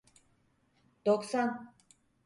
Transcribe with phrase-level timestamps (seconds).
[1.05, 1.69] Doksan.